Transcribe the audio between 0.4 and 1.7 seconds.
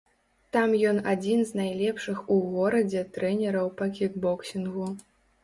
Там ён адзін з